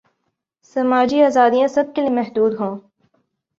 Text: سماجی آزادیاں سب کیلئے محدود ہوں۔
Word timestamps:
سماجی 0.75 1.19
آزادیاں 1.23 1.67
سب 1.75 1.85
کیلئے 1.95 2.11
محدود 2.17 2.51
ہوں۔ 2.59 2.73